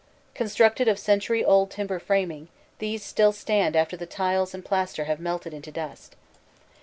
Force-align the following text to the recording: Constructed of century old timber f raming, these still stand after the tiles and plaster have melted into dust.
Constructed 0.33 0.87
of 0.87 0.97
century 0.97 1.45
old 1.45 1.69
timber 1.69 1.97
f 1.97 2.07
raming, 2.09 2.47
these 2.79 3.03
still 3.05 3.31
stand 3.31 3.75
after 3.75 3.95
the 3.95 4.07
tiles 4.07 4.55
and 4.55 4.65
plaster 4.65 5.03
have 5.03 5.19
melted 5.19 5.53
into 5.53 5.71
dust. 5.71 6.15